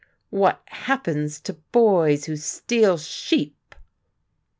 [0.31, 3.75] "What happens to boys who steal sheep?"